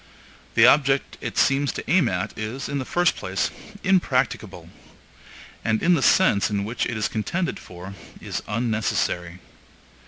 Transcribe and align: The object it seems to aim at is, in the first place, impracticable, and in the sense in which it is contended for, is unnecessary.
The 0.55 0.65
object 0.65 1.19
it 1.21 1.37
seems 1.37 1.71
to 1.73 1.87
aim 1.87 2.09
at 2.09 2.35
is, 2.35 2.67
in 2.67 2.79
the 2.79 2.85
first 2.85 3.15
place, 3.15 3.51
impracticable, 3.83 4.67
and 5.63 5.83
in 5.83 5.93
the 5.93 6.01
sense 6.01 6.49
in 6.49 6.63
which 6.65 6.87
it 6.87 6.97
is 6.97 7.07
contended 7.07 7.59
for, 7.59 7.93
is 8.19 8.41
unnecessary. 8.47 9.37